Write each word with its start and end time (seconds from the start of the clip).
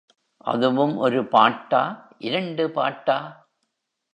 அதுவும் 0.45 0.97
ஒரு 0.97 1.25
பாட்டா, 1.25 1.81
இரண்டு 2.17 2.71
பாட்டா? 2.71 3.19